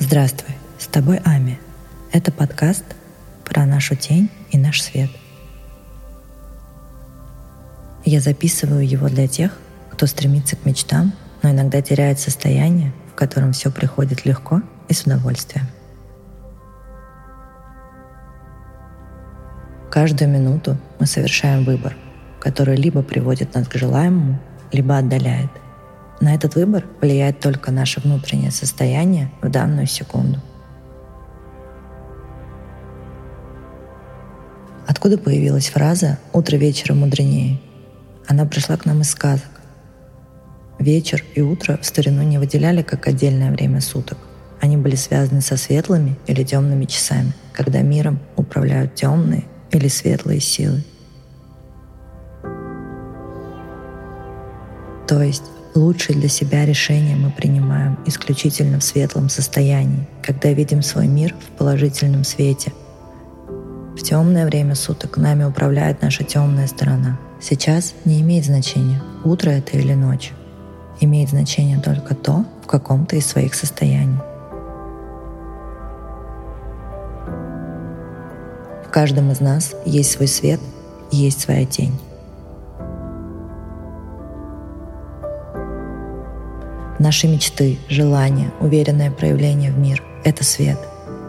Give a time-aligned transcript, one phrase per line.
[0.00, 1.58] Здравствуй, с тобой Ами.
[2.12, 2.84] Это подкаст
[3.44, 5.10] про нашу тень и наш свет.
[8.04, 9.58] Я записываю его для тех,
[9.90, 11.12] кто стремится к мечтам,
[11.42, 15.66] но иногда теряет состояние, в котором все приходит легко и с удовольствием.
[19.90, 21.96] Каждую минуту мы совершаем выбор,
[22.38, 24.38] который либо приводит нас к желаемому,
[24.70, 25.50] либо отдаляет–
[26.20, 30.40] на этот выбор влияет только наше внутреннее состояние в данную секунду.
[34.86, 37.60] Откуда появилась фраза «утро вечера мудренее»?
[38.26, 39.50] Она пришла к нам из сказок.
[40.78, 44.18] Вечер и утро в старину не выделяли как отдельное время суток.
[44.60, 50.82] Они были связаны со светлыми или темными часами, когда миром управляют темные или светлые силы.
[55.06, 55.44] То есть
[55.78, 61.56] Лучшее для себя решение мы принимаем исключительно в светлом состоянии, когда видим свой мир в
[61.56, 62.72] положительном свете.
[63.96, 67.20] В темное время суток нами управляет наша темная сторона.
[67.40, 70.32] Сейчас не имеет значения, утро это или ночь.
[70.98, 74.18] Имеет значение только то, в каком-то из своих состояний.
[78.84, 80.58] В каждом из нас есть свой свет,
[81.12, 81.96] есть своя тень.
[87.08, 90.76] Наши мечты, желания, уверенное проявление в мир— это свет.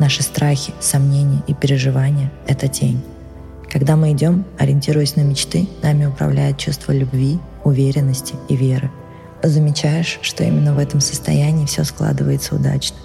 [0.00, 3.00] Наши страхи, сомнения и переживания— это тень.
[3.68, 8.90] Когда мы идем, ориентируясь на мечты, нами управляет чувство любви, уверенности и веры.
[9.44, 12.96] Замечаешь, что именно в этом состоянии все складывается удачно.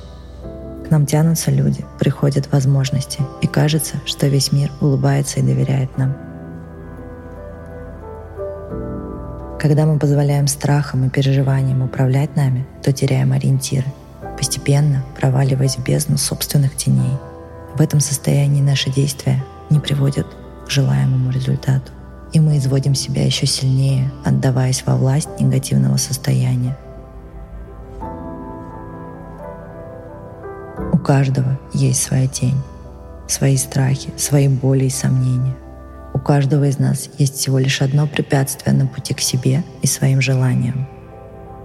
[0.88, 6.18] К нам тянутся люди, приходят возможности, и кажется, что весь мир улыбается и доверяет нам.
[9.66, 13.88] Когда мы позволяем страхам и переживаниям управлять нами, то теряем ориентиры,
[14.38, 17.18] постепенно проваливаясь в бездну собственных теней.
[17.74, 20.28] В этом состоянии наши действия не приводят
[20.68, 21.92] к желаемому результату.
[22.32, 26.78] И мы изводим себя еще сильнее, отдаваясь во власть негативного состояния.
[30.94, 32.62] У каждого есть своя тень,
[33.28, 35.56] свои страхи, свои боли и сомнения.
[36.26, 40.88] Каждого из нас есть всего лишь одно препятствие на пути к себе и своим желаниям.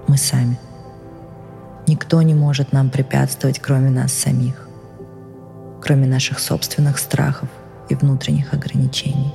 [0.06, 0.58] Мы сами.
[1.86, 4.68] Никто не может нам препятствовать, кроме нас самих,
[5.80, 7.48] кроме наших собственных страхов
[7.88, 9.32] и внутренних ограничений.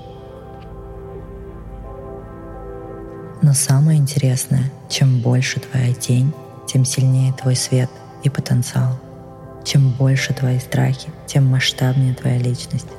[3.41, 6.33] Но самое интересное, чем больше твоя тень,
[6.67, 7.89] тем сильнее твой свет
[8.21, 8.99] и потенциал.
[9.63, 12.89] Чем больше твои страхи, тем масштабнее твоя личность.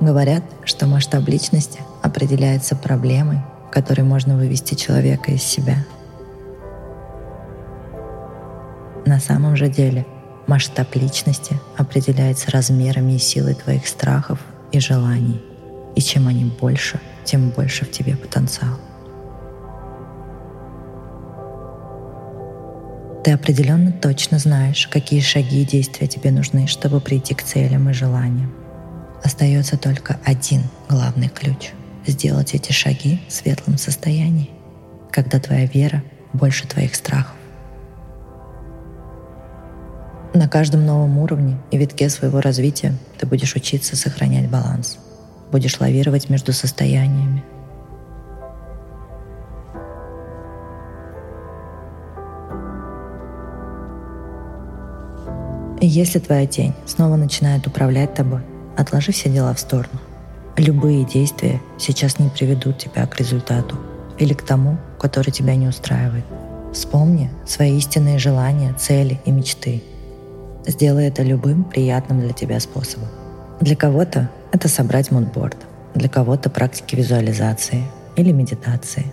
[0.00, 3.40] Говорят, что масштаб личности определяется проблемой,
[3.72, 5.84] которой можно вывести человека из себя.
[9.06, 10.06] На самом же деле
[10.46, 14.38] масштаб личности определяется размерами и силой твоих страхов
[14.70, 15.42] и желаний.
[15.94, 18.76] И чем они больше, тем больше в тебе потенциал.
[23.24, 27.92] Ты определенно точно знаешь, какие шаги и действия тебе нужны, чтобы прийти к целям и
[27.92, 28.65] желаниям.
[29.24, 31.72] Остается только один главный ключ—
[32.06, 34.50] сделать эти шаги в светлом состоянии,
[35.10, 37.34] когда твоя вера больше твоих страхов.
[40.34, 44.98] На каждом новом уровне и витке своего развития ты будешь учиться сохранять баланс,
[45.50, 47.42] будешь лавировать между состояниями.
[55.80, 58.40] И если твоя тень снова начинает управлять тобой,
[58.76, 59.98] Отложи все дела в сторону.
[60.56, 63.76] Любые действия сейчас не приведут тебя к результату
[64.18, 66.24] или к тому, который тебя не устраивает.
[66.72, 69.82] Вспомни свои истинные желания, цели и мечты.
[70.66, 73.08] Сделай это любым приятным для тебя способом.
[73.60, 75.56] Для кого-то это собрать мудборд,
[75.94, 77.82] для кого-то практики визуализации
[78.16, 79.06] или медитации.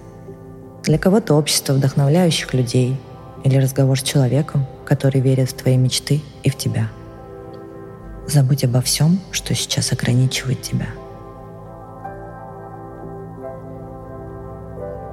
[0.84, 3.00] Для кого-то общество вдохновляющих людей
[3.46, 6.90] или разговор с человеком, который верит в твои мечты и в тебя–
[8.28, 10.88] Забудь обо всем, что сейчас ограничивает тебя.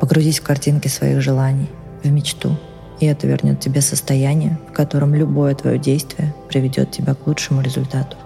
[0.00, 1.68] Погрузись в картинки своих желаний,
[2.02, 2.56] в мечту,
[3.00, 8.16] и это вернет тебе состояние, в котором любое твое действие приведет тебя к лучшему результату.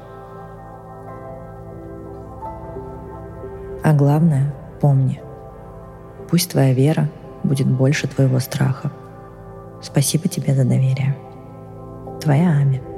[3.82, 5.20] А главное, помни,
[6.30, 7.08] пусть твоя вера
[7.42, 8.92] будет больше твоего страха.
[9.82, 11.16] Спасибо тебе за доверие.
[12.20, 12.93] Твоя Ами.